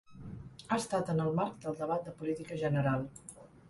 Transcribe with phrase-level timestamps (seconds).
[0.69, 3.11] Ha estat en el marc del debat de política general.